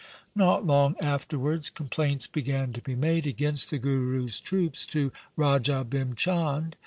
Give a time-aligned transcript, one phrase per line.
[0.33, 6.15] Not long afterwards complaints began to be made against the Guru's troops to Raja Bhim
[6.17, 6.75] Chand.